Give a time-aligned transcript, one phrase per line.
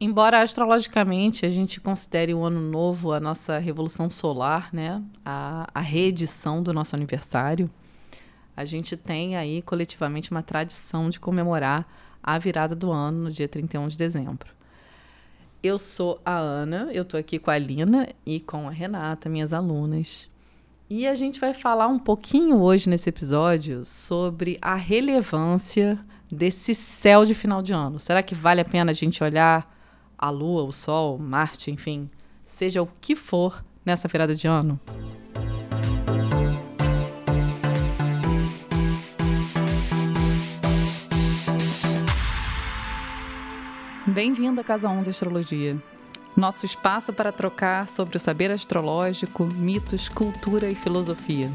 [0.00, 5.02] Embora astrologicamente a gente considere o ano novo a nossa revolução solar, né?
[5.24, 7.70] A, a reedição do nosso aniversário,
[8.56, 11.86] a gente tem aí coletivamente uma tradição de comemorar
[12.22, 14.48] a virada do ano no dia 31 de dezembro.
[15.62, 19.52] Eu sou a Ana, eu estou aqui com a Lina e com a Renata, minhas
[19.52, 20.28] alunas.
[20.90, 25.98] E a gente vai falar um pouquinho hoje nesse episódio sobre a relevância
[26.30, 27.98] desse céu de final de ano.
[27.98, 29.73] Será que vale a pena a gente olhar
[30.24, 32.08] a Lua, o Sol, Marte, enfim,
[32.46, 34.80] seja o que for nessa virada de ano?
[44.06, 45.76] Bem-vindo à Casa 11 Astrologia.
[46.34, 51.50] Nosso espaço para trocar sobre o saber astrológico, mitos, cultura e filosofia.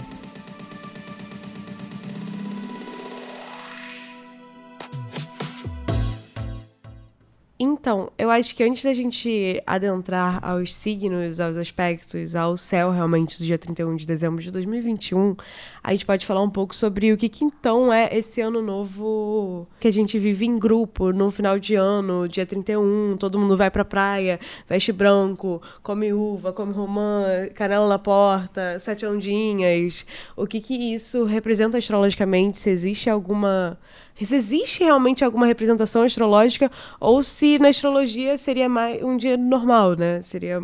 [7.62, 13.38] Então, eu acho que antes da gente adentrar aos signos, aos aspectos, ao céu realmente
[13.38, 15.36] do dia 31 de dezembro de 2021,
[15.84, 19.68] a gente pode falar um pouco sobre o que, que então é esse ano novo
[19.78, 23.70] que a gente vive em grupo, no final de ano, dia 31, todo mundo vai
[23.70, 30.06] pra praia, veste branco, come uva, come romã, canela na porta, sete ondinhas.
[30.34, 32.58] O que que isso representa astrologicamente?
[32.58, 33.78] Se existe alguma
[34.26, 39.96] se existe realmente alguma representação astrológica ou se na astrologia seria mais um dia normal,
[39.96, 40.22] né?
[40.22, 40.62] Seria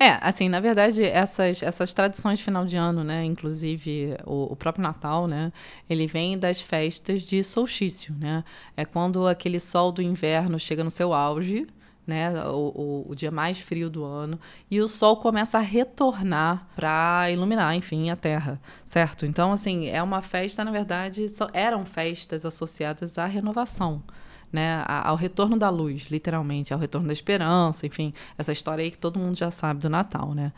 [0.00, 4.54] é, assim, na verdade, essas, essas tradições de final de ano, né, inclusive o, o,
[4.54, 5.52] próprio Natal, né,
[5.90, 8.44] ele vem das festas de solstício, né?
[8.76, 11.66] É quando aquele sol do inverno chega no seu auge,
[12.08, 16.66] né, o, o, o, dia mais frio do ano, e o Sol começa a retornar
[16.74, 19.26] para iluminar, enfim, a Terra, certo?
[19.26, 24.02] Então, assim, é uma festa, na verdade, eram festas associadas à renovação.
[24.50, 28.96] Né, ao retorno da luz, literalmente, ao retorno da esperança, enfim, essa história aí que
[28.96, 30.54] todo mundo já sabe do Natal, né?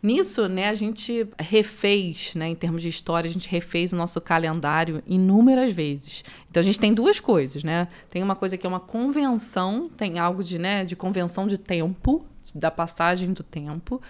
[0.00, 4.20] Nisso, né, a gente refez, né, em termos de história, a gente refez o nosso
[4.20, 6.24] calendário inúmeras vezes.
[6.48, 7.88] Então a gente tem duas coisas, né?
[8.08, 12.24] Tem uma coisa que é uma convenção, tem algo de, né, de convenção de tempo,
[12.54, 14.00] da passagem do tempo.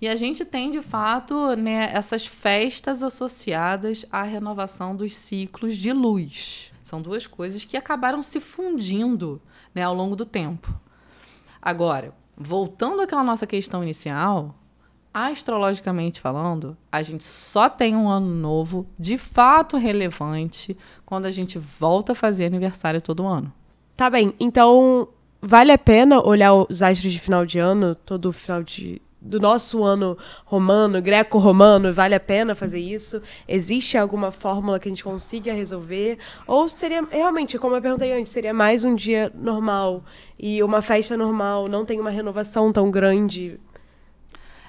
[0.00, 5.92] E a gente tem, de fato, né, essas festas associadas à renovação dos ciclos de
[5.92, 6.72] luz.
[6.82, 9.40] São duas coisas que acabaram se fundindo
[9.74, 10.74] né, ao longo do tempo.
[11.62, 14.54] Agora, voltando àquela nossa questão inicial,
[15.24, 21.58] astrologicamente falando, a gente só tem um ano novo de fato relevante quando a gente
[21.58, 23.50] volta a fazer aniversário todo ano.
[23.96, 25.08] Tá bem, então
[25.40, 29.82] vale a pena olhar os astros de final de ano, todo final de do nosso
[29.82, 33.20] ano romano, greco-romano, vale a pena fazer isso?
[33.48, 36.18] Existe alguma fórmula que a gente consiga resolver?
[36.46, 40.04] Ou seria, realmente, como eu perguntei antes, seria mais um dia normal
[40.38, 43.58] e uma festa normal, não tem uma renovação tão grande?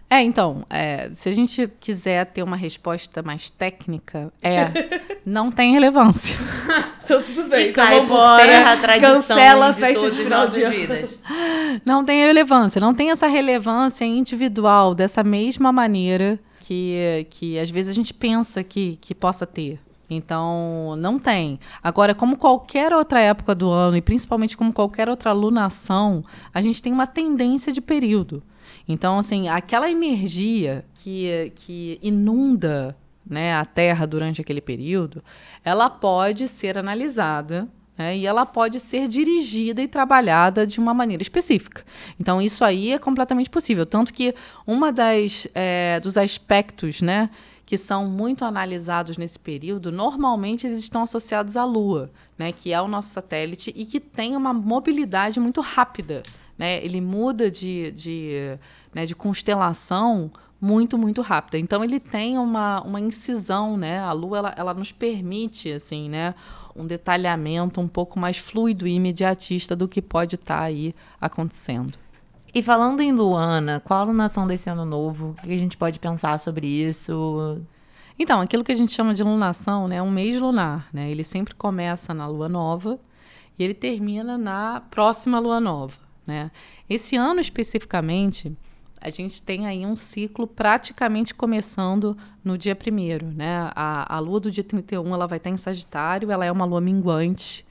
[0.10, 4.72] É, então, é, se a gente quiser ter uma resposta mais técnica, é,
[5.26, 6.36] não tem relevância.
[7.04, 11.10] então tudo bem, então vamos embora, cancela a festa de final de vidas.
[11.86, 17.92] Não tem relevância, não tem essa relevância individual dessa mesma maneira que, que às vezes
[17.92, 19.80] a gente pensa que, que possa ter.
[20.10, 21.60] Então, não tem.
[21.84, 26.22] Agora, como qualquer outra época do ano, e principalmente como qualquer outra alunação,
[26.54, 28.42] a gente tem uma tendência de período.
[28.88, 32.96] Então, assim, aquela energia que, que inunda
[33.30, 35.22] né, a Terra durante aquele período,
[35.64, 41.22] ela pode ser analisada né, e ela pode ser dirigida e trabalhada de uma maneira
[41.22, 41.84] específica.
[42.20, 43.86] Então, isso aí é completamente possível.
[43.86, 44.34] Tanto que
[44.66, 47.30] uma das é, dos aspectos né,
[47.68, 52.82] que são muito analisados nesse período, normalmente eles estão associados à Lua, né, que é
[52.82, 56.24] o nosso satélite e que tem uma mobilidade muito rápida
[56.58, 56.84] né?
[56.84, 58.58] Ele muda de, de,
[58.94, 61.58] né, de constelação muito, muito rápida.
[61.58, 64.00] Então ele tem uma, uma incisão, né?
[64.00, 66.34] A Lua ela, ela nos permite assim, né,
[66.76, 71.98] um detalhamento um pouco mais fluido e imediatista do que pode estar tá aí acontecendo.
[72.54, 75.36] E falando em Luana, qual a alunação desse ano novo?
[75.38, 77.62] O que a gente pode pensar sobre isso?
[78.18, 81.12] Então, aquilo que a gente chama de lunação, né, é um mês lunar, né?
[81.12, 83.00] Ele sempre começa na lua nova
[83.60, 86.00] e ele termina na próxima lua nova.
[86.26, 86.52] Né?
[86.90, 88.56] Esse ano especificamente,
[89.00, 93.70] a gente tem aí um ciclo praticamente começando no dia primeiro, né?
[93.76, 96.82] A, a lua do dia 31 ela vai estar em Sagitário, ela é uma lua
[96.82, 97.66] minguante.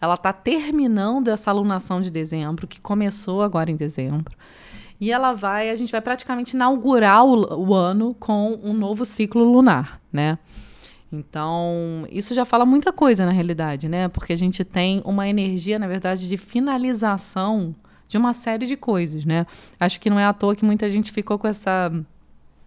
[0.00, 4.34] Ela está terminando essa alunação de dezembro, que começou agora em dezembro.
[5.00, 9.42] E ela vai, a gente vai praticamente inaugurar o, o ano com um novo ciclo
[9.44, 10.38] lunar, né?
[11.12, 14.08] Então, isso já fala muita coisa na realidade, né?
[14.08, 17.74] Porque a gente tem uma energia, na verdade, de finalização
[18.06, 19.46] de uma série de coisas, né?
[19.78, 21.90] Acho que não é à toa que muita gente ficou com essa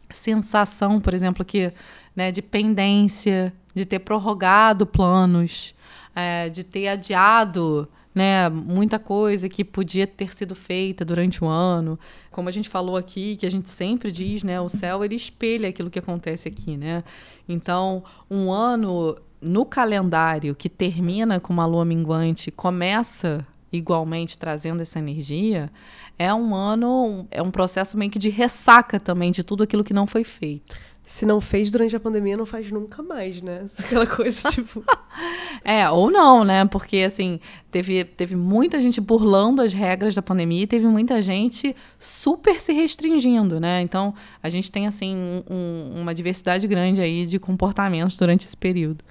[0.09, 1.71] sensação, por exemplo, que
[2.15, 5.74] né, de pendência, de ter prorrogado planos,
[6.15, 12.00] é, de ter adiado né, muita coisa que podia ter sido feita durante o ano.
[12.31, 15.69] Como a gente falou aqui, que a gente sempre diz, né, o céu ele espelha
[15.69, 17.04] aquilo que acontece aqui, né?
[17.50, 25.00] Então, um ano no calendário que termina com uma lua minguante, começa igualmente trazendo essa
[25.00, 25.71] energia,
[26.18, 29.94] é um ano, é um processo meio que de ressaca também de tudo aquilo que
[29.94, 33.65] não foi feito se não fez durante a pandemia, não faz nunca mais, né?
[33.77, 34.83] Aquela coisa, tipo.
[35.63, 36.65] é, ou não, né?
[36.65, 37.39] Porque, assim,
[37.69, 42.71] teve, teve muita gente burlando as regras da pandemia e teve muita gente super se
[42.71, 43.81] restringindo, né?
[43.81, 49.03] Então, a gente tem, assim, um, uma diversidade grande aí de comportamentos durante esse período.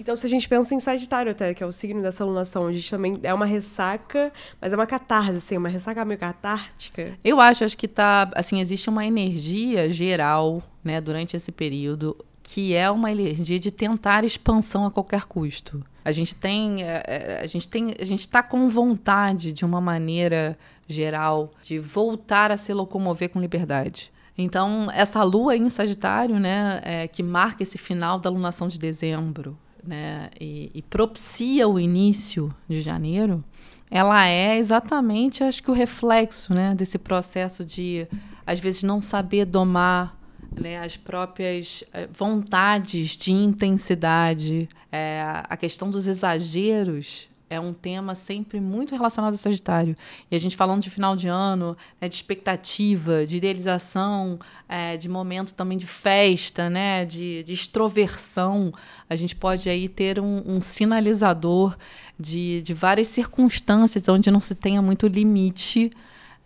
[0.00, 2.72] Então, se a gente pensa em Sagitário até, que é o signo dessa alunação, a
[2.72, 7.18] gente também é uma ressaca, mas é uma catarse, assim, uma ressaca meio catártica.
[7.22, 12.74] Eu acho, acho que tá, assim, existe uma energia geral, né, durante esse período, que
[12.74, 15.84] é uma energia de tentar expansão a qualquer custo.
[16.02, 19.82] A gente tem, é, é, a gente tem, a gente está com vontade de uma
[19.82, 20.58] maneira
[20.88, 24.10] geral de voltar a se locomover com liberdade.
[24.38, 29.58] Então, essa lua em Sagitário, né, é, que marca esse final da lunação de dezembro,
[29.86, 33.44] né, e, e propicia o início de janeiro,
[33.90, 38.06] ela é exatamente, acho que o reflexo, né, desse processo de
[38.46, 40.18] às vezes não saber domar
[40.58, 48.14] né, as próprias eh, vontades de intensidade, é, a questão dos exageros é um tema
[48.14, 49.96] sempre muito relacionado ao Sagitário.
[50.30, 54.38] E a gente falando de final de ano, né, de expectativa, de idealização,
[54.68, 58.72] é, de momento também de festa, né, de, de extroversão,
[59.08, 61.76] a gente pode aí ter um, um sinalizador
[62.18, 65.90] de, de várias circunstâncias onde não se tenha muito limite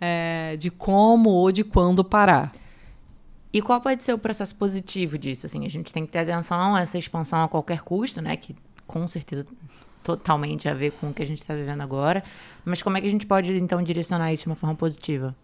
[0.01, 2.55] é, de como ou de quando parar.
[3.53, 5.45] E qual pode ser o processo positivo disso?
[5.47, 8.37] Assim, a gente tem que ter atenção a essa expansão a qualquer custo, né?
[8.37, 8.57] Que
[8.87, 9.47] com certeza
[10.05, 12.23] totalmente a ver com o que a gente está vivendo agora.
[12.65, 15.35] Mas como é que a gente pode, então, direcionar isso de uma forma positiva?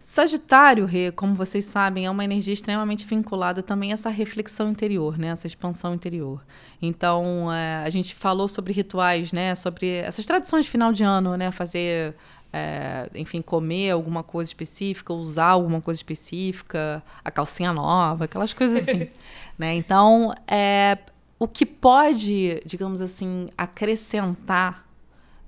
[0.00, 5.16] Sagitário, Rê, como vocês sabem, é uma energia extremamente vinculada também a essa reflexão interior,
[5.16, 5.28] né?
[5.28, 6.44] essa expansão interior.
[6.80, 9.54] Então, é, a gente falou sobre rituais, né?
[9.54, 11.52] sobre essas tradições de final de ano, né?
[11.52, 12.16] fazer,
[12.52, 18.82] é, enfim, comer alguma coisa específica, usar alguma coisa específica, a calcinha nova, aquelas coisas
[18.82, 19.06] assim.
[19.56, 19.76] né?
[19.76, 20.98] Então, é,
[21.42, 24.86] o que pode, digamos assim, acrescentar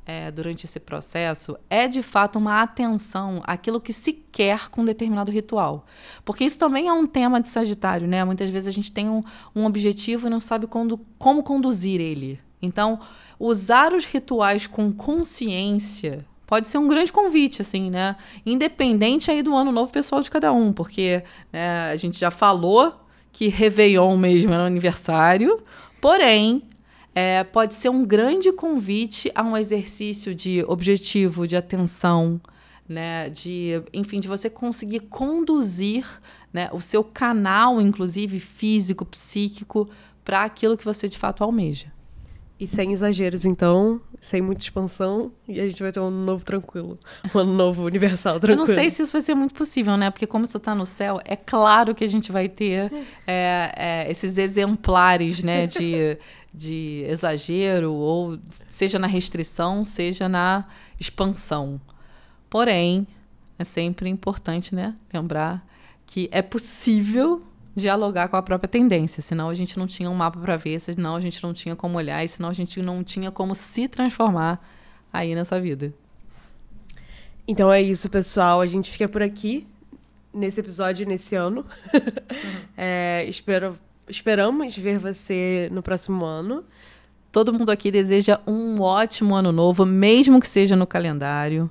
[0.04, 5.30] é, durante esse processo é de fato uma atenção àquilo que se quer com determinado
[5.30, 5.86] ritual.
[6.24, 8.24] Porque isso também é um tema de Sagitário, né?
[8.24, 9.22] Muitas vezes a gente tem um,
[9.54, 12.40] um objetivo e não sabe quando, como conduzir ele.
[12.60, 12.98] Então,
[13.38, 18.16] usar os rituais com consciência pode ser um grande convite, assim, né?
[18.44, 23.03] Independente aí do ano novo pessoal de cada um, porque né, a gente já falou
[23.34, 25.60] que Réveillon mesmo era o aniversário,
[26.00, 26.62] porém,
[27.12, 32.40] é, pode ser um grande convite a um exercício de objetivo, de atenção,
[32.88, 36.06] né, de, enfim, de você conseguir conduzir
[36.52, 39.90] né, o seu canal, inclusive físico, psíquico,
[40.24, 41.92] para aquilo que você de fato almeja.
[42.60, 46.46] E sem exageros, então, sem muita expansão, e a gente vai ter um ano novo
[46.46, 46.98] tranquilo.
[47.34, 48.64] Um ano novo universal tranquilo.
[48.64, 50.10] Eu não sei se isso vai ser muito possível, né?
[50.10, 52.90] Porque como isso está no céu, é claro que a gente vai ter
[53.28, 55.66] é, é, esses exemplares, né?
[55.66, 56.16] De,
[56.54, 58.38] de exagero, ou
[58.70, 60.64] seja na restrição, seja na
[60.98, 61.78] expansão.
[62.48, 63.06] Porém,
[63.58, 64.94] é sempre importante, né?
[65.12, 65.62] Lembrar
[66.06, 67.42] que é possível
[67.74, 71.16] dialogar com a própria tendência, senão a gente não tinha um mapa para ver, senão
[71.16, 74.60] a gente não tinha como olhar, e senão a gente não tinha como se transformar
[75.12, 75.92] aí nessa vida.
[77.46, 78.60] Então é isso, pessoal.
[78.60, 79.66] A gente fica por aqui
[80.32, 81.64] nesse episódio, nesse ano.
[81.92, 82.00] Uhum.
[82.76, 83.78] é, espero,
[84.08, 86.64] esperamos ver você no próximo ano.
[87.30, 91.70] Todo mundo aqui deseja um ótimo ano novo, mesmo que seja no calendário.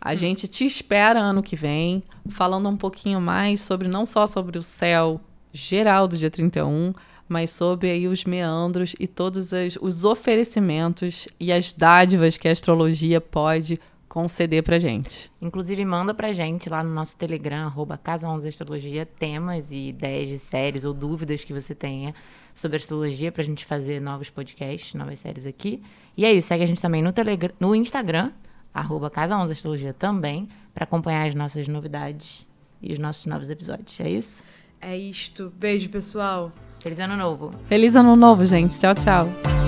[0.00, 4.58] A gente te espera ano que vem, falando um pouquinho mais sobre não só sobre
[4.58, 5.20] o céu,
[5.54, 6.92] geral do dia 31,
[7.28, 13.20] mas sobre aí os meandros e todos os oferecimentos e as dádivas que a astrologia
[13.20, 15.32] pode conceder pra gente.
[15.40, 20.28] Inclusive, manda pra gente lá no nosso Telegram, arroba Casa 11 Astrologia, temas e ideias
[20.28, 22.14] de séries ou dúvidas que você tenha
[22.54, 25.82] sobre astrologia pra gente fazer novos podcasts, novas séries aqui.
[26.16, 28.30] E é isso, segue a gente também no, Telegram, no Instagram,
[28.72, 32.46] arroba Casa 11 Astrologia também, para acompanhar as nossas novidades
[32.80, 33.98] e os nossos novos episódios.
[33.98, 34.44] É isso?
[34.86, 35.50] É isto.
[35.58, 36.52] Beijo, pessoal.
[36.78, 37.52] Feliz ano novo.
[37.68, 38.78] Feliz ano novo, gente.
[38.78, 39.63] Tchau, tchau.